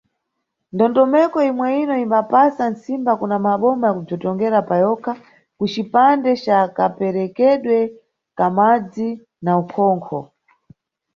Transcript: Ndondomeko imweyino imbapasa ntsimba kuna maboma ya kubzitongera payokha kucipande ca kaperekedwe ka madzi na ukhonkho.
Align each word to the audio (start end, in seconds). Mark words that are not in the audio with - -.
Ndondomeko 0.73 1.37
imweyino 1.49 1.93
imbapasa 2.03 2.63
ntsimba 2.73 3.11
kuna 3.19 3.37
maboma 3.45 3.85
ya 3.87 3.93
kubzitongera 3.95 4.57
payokha 4.69 5.13
kucipande 5.57 6.31
ca 6.43 6.59
kaperekedwe 6.77 7.77
ka 8.37 8.47
madzi 8.55 9.09
na 9.43 9.51
ukhonkho. 9.61 10.19